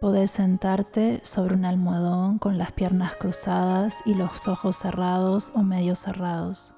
Podés 0.00 0.30
sentarte 0.30 1.20
sobre 1.22 1.54
un 1.54 1.64
almohadón 1.64 2.38
con 2.38 2.58
las 2.58 2.70
piernas 2.72 3.16
cruzadas 3.16 4.02
y 4.04 4.12
los 4.12 4.46
ojos 4.46 4.76
cerrados 4.76 5.52
o 5.54 5.62
medio 5.62 5.96
cerrados. 5.96 6.74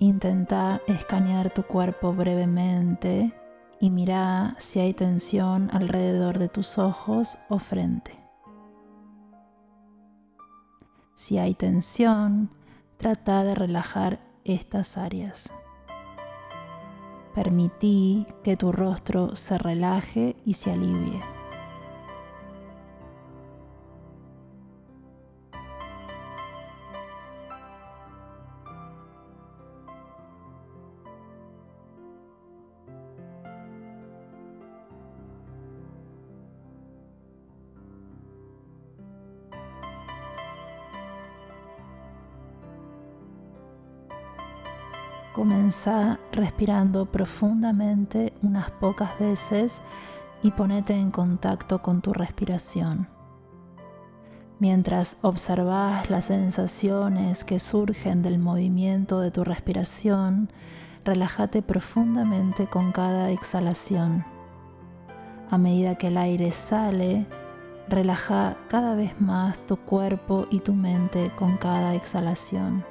Intenta 0.00 0.80
escanear 0.88 1.54
tu 1.54 1.62
cuerpo 1.62 2.12
brevemente 2.12 3.32
y 3.78 3.90
mira 3.90 4.56
si 4.58 4.80
hay 4.80 4.92
tensión 4.92 5.70
alrededor 5.72 6.40
de 6.40 6.48
tus 6.48 6.78
ojos 6.78 7.38
o 7.48 7.60
frente. 7.60 8.18
Si 11.14 11.38
hay 11.38 11.54
tensión, 11.54 12.50
trata 12.96 13.44
de 13.44 13.54
relajar 13.54 14.18
estas 14.42 14.98
áreas. 14.98 15.52
Permití 17.36 18.26
que 18.42 18.56
tu 18.56 18.72
rostro 18.72 19.36
se 19.36 19.58
relaje 19.58 20.34
y 20.44 20.54
se 20.54 20.72
alivie. 20.72 21.29
Comenzá 45.32 46.18
respirando 46.32 47.06
profundamente 47.06 48.32
unas 48.42 48.70
pocas 48.72 49.16
veces 49.18 49.80
y 50.42 50.50
ponete 50.50 50.94
en 50.94 51.12
contacto 51.12 51.82
con 51.82 52.02
tu 52.02 52.12
respiración. 52.12 53.08
Mientras 54.58 55.18
observas 55.22 56.10
las 56.10 56.26
sensaciones 56.26 57.44
que 57.44 57.58
surgen 57.58 58.22
del 58.22 58.38
movimiento 58.38 59.20
de 59.20 59.30
tu 59.30 59.44
respiración, 59.44 60.50
relájate 61.04 61.62
profundamente 61.62 62.66
con 62.66 62.92
cada 62.92 63.30
exhalación. 63.30 64.24
A 65.48 65.58
medida 65.58 65.94
que 65.94 66.08
el 66.08 66.18
aire 66.18 66.50
sale, 66.50 67.26
relaja 67.88 68.56
cada 68.68 68.94
vez 68.94 69.18
más 69.20 69.60
tu 69.60 69.76
cuerpo 69.76 70.44
y 70.50 70.60
tu 70.60 70.74
mente 70.74 71.30
con 71.36 71.56
cada 71.56 71.94
exhalación. 71.94 72.84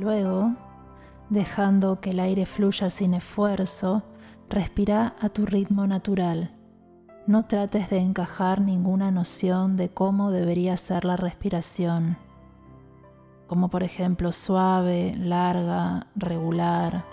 Luego, 0.00 0.54
dejando 1.28 2.00
que 2.00 2.12
el 2.12 2.20
aire 2.20 2.46
fluya 2.46 2.88
sin 2.88 3.12
esfuerzo, 3.12 4.02
respira 4.48 5.14
a 5.20 5.28
tu 5.28 5.44
ritmo 5.44 5.86
natural. 5.86 6.56
No 7.26 7.42
trates 7.42 7.90
de 7.90 7.98
encajar 7.98 8.62
ninguna 8.62 9.10
noción 9.10 9.76
de 9.76 9.90
cómo 9.90 10.30
debería 10.30 10.78
ser 10.78 11.04
la 11.04 11.16
respiración, 11.16 12.16
como 13.46 13.68
por 13.68 13.82
ejemplo 13.82 14.32
suave, 14.32 15.14
larga, 15.18 16.06
regular. 16.16 17.04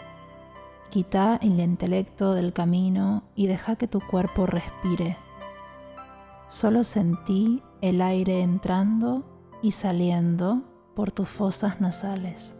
Quita 0.89 1.39
el 1.41 1.59
intelecto 1.59 2.35
del 2.35 2.53
camino 2.53 3.23
y 3.35 3.47
deja 3.47 3.75
que 3.75 3.89
tu 3.89 3.99
cuerpo 3.99 4.45
respire. 4.45 5.17
Solo 6.47 6.85
sentí 6.85 7.61
el 7.81 8.01
aire 8.01 8.43
entrando 8.43 9.25
y 9.61 9.71
saliendo 9.71 10.61
por 10.95 11.11
tus 11.11 11.27
fosas 11.27 11.81
nasales. 11.81 12.55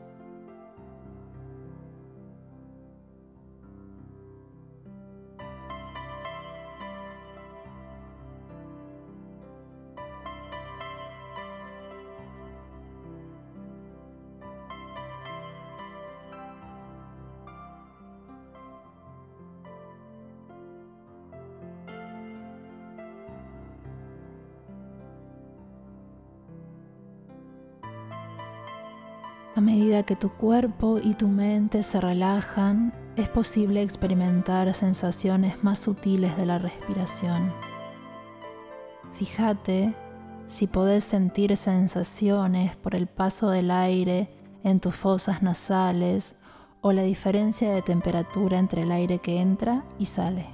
A 29.58 29.60
medida 29.60 30.04
que 30.04 30.16
tu 30.16 30.30
cuerpo 30.30 31.00
y 31.02 31.16
tu 31.16 31.28
mente 31.28 31.82
se 31.82 32.00
relajan, 32.00 32.94
es 33.16 33.28
posible 33.28 33.82
experimentar 33.82 34.72
sensaciones 34.76 35.64
más 35.64 35.80
sutiles 35.80 36.38
de 36.38 36.46
la 36.46 36.60
respiración. 36.60 37.52
Fíjate 39.14 39.96
si 40.46 40.68
podés 40.68 41.06
sentir 41.06 41.58
sensaciones 41.58 42.76
por 42.76 42.94
el 42.94 43.08
paso 43.08 43.50
del 43.50 43.72
aire 43.72 44.30
en 44.64 44.80
tus 44.80 44.94
fosas 44.94 45.42
nasales 45.42 46.36
o 46.82 46.94
la 46.94 47.02
diferencia 47.02 47.74
de 47.74 47.82
temperatura 47.82 48.60
entre 48.60 48.84
el 48.84 48.92
aire 48.92 49.18
que 49.18 49.42
entra 49.42 49.84
y 49.98 50.06
sale. 50.06 50.46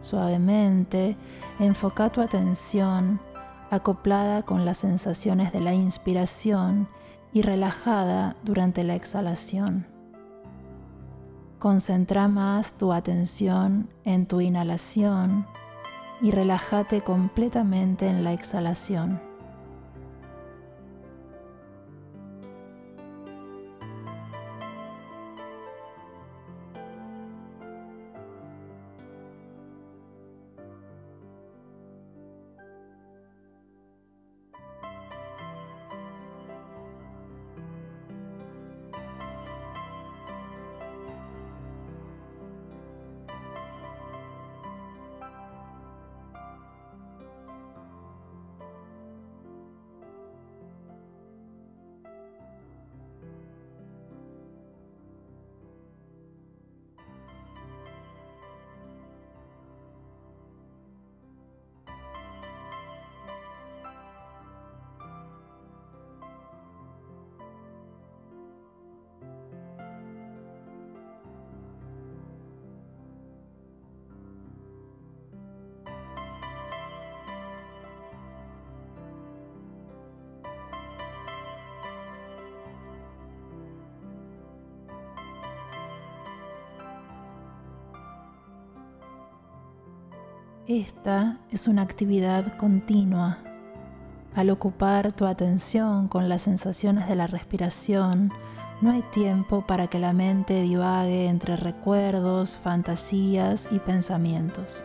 Suavemente, 0.00 1.16
enfoca 1.58 2.08
tu 2.12 2.20
atención 2.20 3.18
acoplada 3.70 4.42
con 4.42 4.64
las 4.64 4.78
sensaciones 4.78 5.52
de 5.52 5.60
la 5.60 5.74
inspiración 5.74 6.88
y 7.32 7.42
relajada 7.42 8.36
durante 8.42 8.84
la 8.84 8.94
exhalación. 8.94 9.86
Concentra 11.58 12.28
más 12.28 12.78
tu 12.78 12.92
atención 12.92 13.88
en 14.04 14.26
tu 14.26 14.40
inhalación 14.40 15.46
y 16.20 16.30
relájate 16.30 17.02
completamente 17.02 18.08
en 18.08 18.24
la 18.24 18.32
exhalación. 18.32 19.25
Esta 90.68 91.38
es 91.52 91.68
una 91.68 91.82
actividad 91.82 92.56
continua. 92.56 93.38
Al 94.34 94.50
ocupar 94.50 95.12
tu 95.12 95.24
atención 95.24 96.08
con 96.08 96.28
las 96.28 96.42
sensaciones 96.42 97.06
de 97.08 97.14
la 97.14 97.28
respiración, 97.28 98.32
no 98.80 98.90
hay 98.90 99.02
tiempo 99.12 99.64
para 99.64 99.86
que 99.86 100.00
la 100.00 100.12
mente 100.12 100.60
divague 100.62 101.26
entre 101.26 101.56
recuerdos, 101.56 102.56
fantasías 102.56 103.68
y 103.70 103.78
pensamientos. 103.78 104.82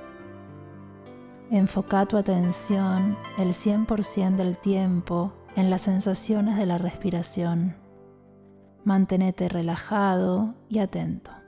Enfoca 1.49 2.05
tu 2.05 2.15
atención 2.15 3.17
el 3.39 3.47
100% 3.47 4.35
del 4.35 4.59
tiempo 4.59 5.33
en 5.55 5.71
las 5.71 5.81
sensaciones 5.81 6.57
de 6.57 6.67
la 6.67 6.77
respiración. 6.77 7.75
Manténete 8.83 9.49
relajado 9.49 10.53
y 10.69 10.77
atento. 10.77 11.40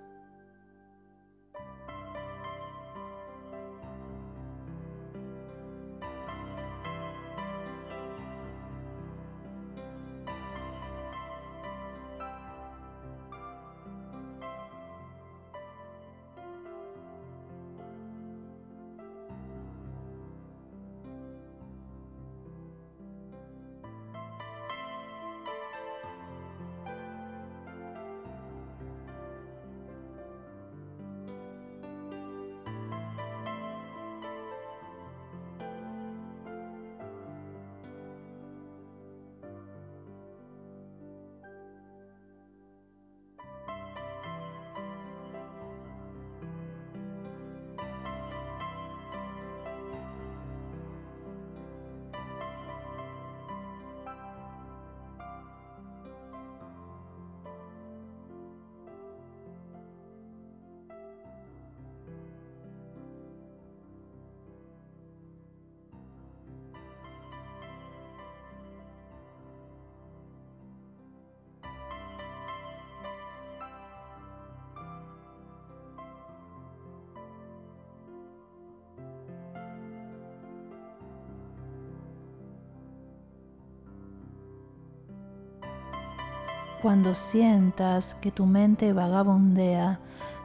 Cuando 86.83 87.15
sientas 87.15 88.13
que 88.15 88.30
tu 88.30 88.45
mente 88.45 88.91
vagabundea, 88.91 90.01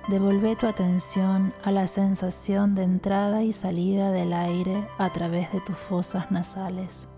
devuelve 0.06 0.54
tu 0.54 0.68
atención 0.68 1.52
a 1.64 1.72
la 1.72 1.88
sensación 1.88 2.76
de 2.76 2.84
entrada 2.84 3.42
y 3.42 3.50
salida 3.50 4.12
del 4.12 4.32
aire 4.32 4.86
a 4.98 5.12
través 5.12 5.52
de 5.52 5.60
tus 5.60 5.76
fosas 5.76 6.30
nasales. 6.30 7.08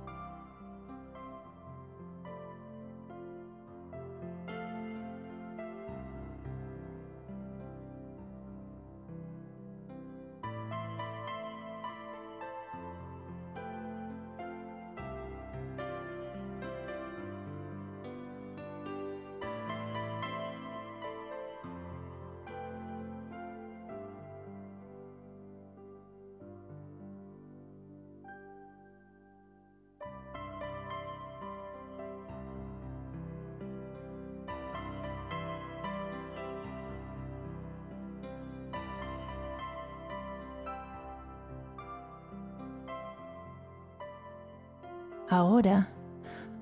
Ahora 45.31 45.87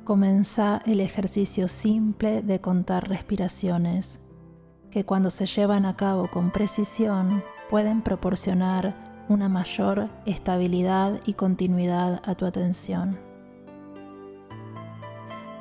comienza 0.04 0.82
el 0.84 1.00
ejercicio 1.00 1.68
simple 1.68 2.42
de 2.42 2.60
contar 2.60 3.08
respiraciones, 3.08 4.28
que 4.90 5.06
cuando 5.06 5.30
se 5.30 5.46
llevan 5.46 5.86
a 5.86 5.96
cabo 5.96 6.28
con 6.30 6.50
precisión 6.50 7.42
pueden 7.70 8.02
proporcionar 8.02 9.24
una 9.30 9.48
mayor 9.48 10.10
estabilidad 10.26 11.18
y 11.24 11.32
continuidad 11.32 12.20
a 12.26 12.34
tu 12.34 12.44
atención. 12.44 13.18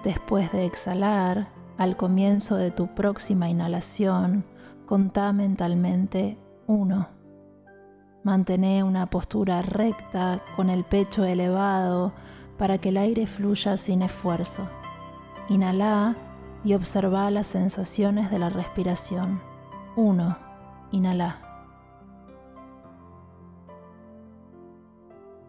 Después 0.03 0.51
de 0.51 0.65
exhalar, 0.65 1.47
al 1.77 1.95
comienzo 1.95 2.57
de 2.57 2.71
tu 2.71 2.93
próxima 2.93 3.47
inhalación, 3.47 4.43
contá 4.85 5.31
mentalmente 5.31 6.37
1. 6.67 7.07
Mantén 8.23 8.83
una 8.83 9.09
postura 9.09 9.61
recta 9.61 10.41
con 10.57 10.69
el 10.69 10.83
pecho 10.83 11.23
elevado 11.23 12.13
para 12.57 12.77
que 12.79 12.89
el 12.89 12.97
aire 12.97 13.27
fluya 13.27 13.77
sin 13.77 14.01
esfuerzo. 14.01 14.69
Inhala 15.49 16.15
y 16.63 16.73
observa 16.73 17.29
las 17.31 17.47
sensaciones 17.47 18.31
de 18.31 18.39
la 18.39 18.49
respiración. 18.49 19.41
1. 19.95 20.37
Inhala. 20.91 21.41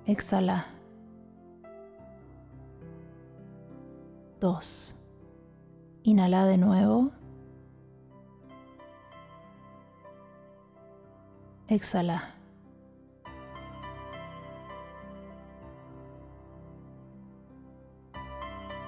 Exhala. 0.06 0.66
2. 4.40 4.94
Inhala 6.04 6.44
de 6.46 6.56
nuevo. 6.58 7.10
Exhala. 11.66 12.37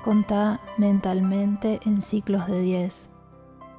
Contá 0.03 0.63
mentalmente 0.79 1.79
en 1.85 2.01
ciclos 2.01 2.47
de 2.47 2.63
10. 2.63 3.11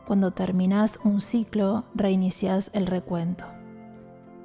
Cuando 0.06 0.30
terminas 0.30 1.00
un 1.04 1.20
ciclo, 1.20 1.86
reinicias 1.96 2.70
el 2.76 2.86
recuento. 2.86 3.46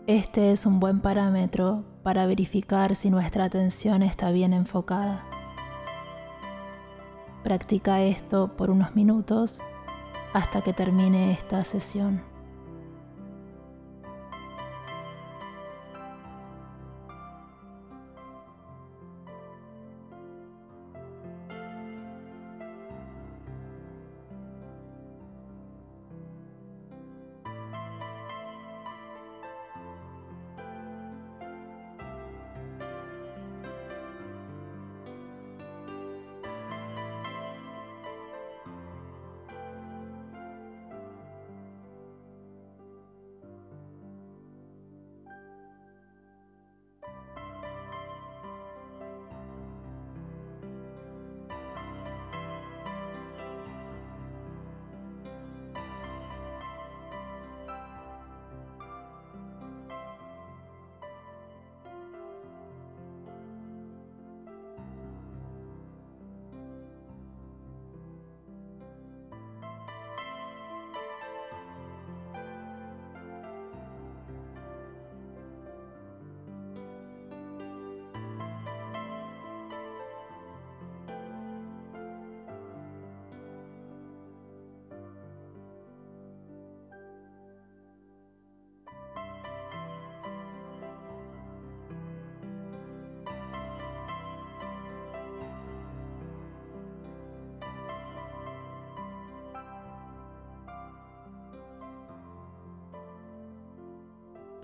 Este 0.07 0.53
es 0.53 0.65
un 0.65 0.81
buen 0.81 1.01
parámetro 1.01 1.85
para 2.03 2.25
verificar 2.25 2.97
si 2.97 3.11
nuestra 3.11 3.45
atención 3.45 4.03
está 4.03 4.31
bien 4.31 4.55
enfocada. 4.55 5.27
Practica 7.45 8.01
esto 8.01 8.57
por 8.57 8.71
unos 8.71 8.97
minutos 8.97 9.61
hasta 10.33 10.63
que 10.63 10.73
termine 10.73 11.33
esta 11.33 11.63
sesión. 11.63 12.36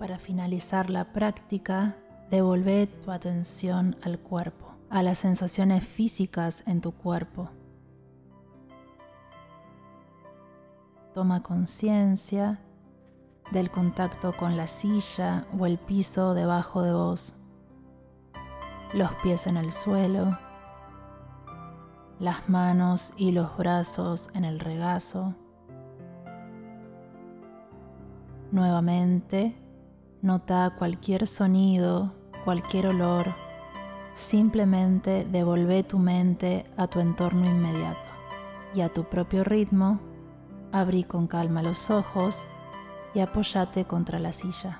Para 0.03 0.19
finalizar 0.19 0.89
la 0.89 1.13
práctica, 1.13 1.95
devolve 2.29 2.87
tu 2.87 3.09
atención 3.09 3.95
al 4.03 4.19
cuerpo, 4.19 4.75
a 4.89 5.01
las 5.01 5.19
sensaciones 5.19 5.87
físicas 5.87 6.61
en 6.67 6.81
tu 6.81 6.91
cuerpo. 6.91 7.49
Toma 11.13 11.41
conciencia 11.41 12.59
del 13.53 13.71
contacto 13.71 14.35
con 14.35 14.57
la 14.57 14.67
silla 14.67 15.47
o 15.57 15.65
el 15.65 15.77
piso 15.77 16.33
debajo 16.33 16.81
de 16.81 16.91
vos, 16.91 17.37
los 18.93 19.13
pies 19.23 19.47
en 19.47 19.55
el 19.55 19.71
suelo, 19.71 20.37
las 22.19 22.49
manos 22.49 23.13
y 23.15 23.31
los 23.31 23.55
brazos 23.55 24.29
en 24.33 24.43
el 24.43 24.59
regazo. 24.59 25.33
Nuevamente, 28.51 29.62
nota 30.23 30.73
cualquier 30.79 31.27
sonido, 31.27 32.13
cualquier 32.45 32.87
olor, 32.87 33.35
simplemente 34.13 35.27
devolve 35.29 35.83
tu 35.83 35.99
mente 35.99 36.65
a 36.77 36.87
tu 36.87 37.01
entorno 37.01 37.45
inmediato 37.45 38.09
y 38.73 38.81
a 38.81 38.89
tu 38.89 39.03
propio 39.03 39.43
ritmo, 39.43 39.99
abrí 40.71 41.03
con 41.03 41.27
calma 41.27 41.61
los 41.61 41.91
ojos 41.91 42.45
y 43.13 43.19
apóyate 43.19 43.83
contra 43.83 44.17
la 44.17 44.31
silla. 44.31 44.79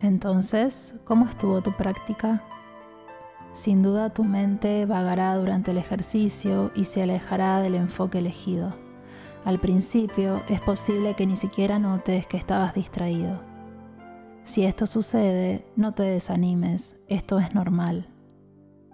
Entonces, 0.00 1.00
¿cómo 1.04 1.26
estuvo 1.26 1.60
tu 1.60 1.76
práctica? 1.76 2.42
Sin 3.56 3.82
duda 3.82 4.10
tu 4.10 4.22
mente 4.22 4.84
vagará 4.84 5.34
durante 5.34 5.70
el 5.70 5.78
ejercicio 5.78 6.70
y 6.74 6.84
se 6.84 7.02
alejará 7.02 7.62
del 7.62 7.74
enfoque 7.74 8.18
elegido. 8.18 8.74
Al 9.46 9.58
principio 9.58 10.42
es 10.46 10.60
posible 10.60 11.14
que 11.14 11.26
ni 11.26 11.36
siquiera 11.36 11.78
notes 11.78 12.26
que 12.26 12.36
estabas 12.36 12.74
distraído. 12.74 13.40
Si 14.44 14.66
esto 14.66 14.86
sucede, 14.86 15.64
no 15.74 15.92
te 15.92 16.02
desanimes, 16.02 17.00
esto 17.08 17.38
es 17.38 17.54
normal. 17.54 18.10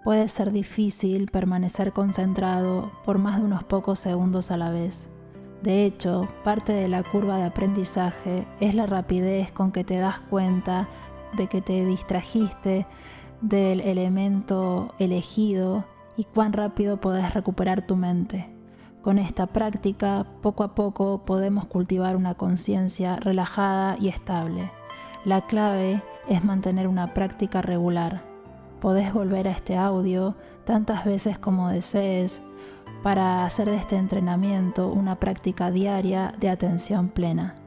Puede 0.05 0.29
ser 0.29 0.53
difícil 0.53 1.29
permanecer 1.29 1.91
concentrado 1.91 2.89
por 3.03 3.17
más 3.17 3.39
de 3.39 3.43
unos 3.43 3.65
pocos 3.65 3.99
segundos 3.99 4.49
a 4.49 4.55
la 4.55 4.69
vez. 4.69 5.09
De 5.61 5.83
hecho, 5.85 6.29
parte 6.45 6.71
de 6.71 6.87
la 6.87 7.03
curva 7.03 7.35
de 7.35 7.43
aprendizaje 7.43 8.47
es 8.61 8.75
la 8.75 8.85
rapidez 8.85 9.51
con 9.51 9.73
que 9.73 9.83
te 9.83 9.97
das 9.97 10.21
cuenta 10.21 10.87
de 11.35 11.47
que 11.47 11.61
te 11.61 11.83
distrajiste 11.85 12.85
del 13.43 13.79
elemento 13.81 14.95
elegido 14.97 15.85
y 16.17 16.23
cuán 16.23 16.53
rápido 16.53 16.99
podés 16.99 17.31
recuperar 17.35 17.85
tu 17.85 17.95
mente. 17.95 18.49
Con 19.03 19.19
esta 19.19 19.45
práctica, 19.45 20.25
poco 20.41 20.63
a 20.63 20.73
poco 20.73 21.25
podemos 21.25 21.65
cultivar 21.65 22.15
una 22.15 22.33
conciencia 22.33 23.17
relajada 23.17 23.97
y 23.99 24.07
estable. 24.07 24.71
La 25.25 25.45
clave 25.45 26.01
es 26.27 26.43
mantener 26.43 26.87
una 26.87 27.13
práctica 27.13 27.61
regular 27.61 28.33
podés 28.83 29.13
volver 29.13 29.47
a 29.47 29.51
este 29.51 29.77
audio 29.77 30.35
tantas 30.65 31.05
veces 31.05 31.39
como 31.39 31.69
desees 31.69 32.41
para 33.01 33.45
hacer 33.45 33.69
de 33.69 33.77
este 33.77 33.95
entrenamiento 33.95 34.89
una 34.89 35.21
práctica 35.21 35.71
diaria 35.71 36.33
de 36.37 36.49
atención 36.49 37.07
plena. 37.07 37.62